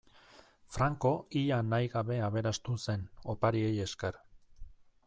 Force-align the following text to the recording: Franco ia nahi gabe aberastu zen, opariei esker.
Franco 0.77 1.11
ia 1.41 1.59
nahi 1.67 1.91
gabe 1.97 2.17
aberastu 2.29 2.79
zen, 2.87 3.05
opariei 3.37 3.75
esker. 3.87 4.21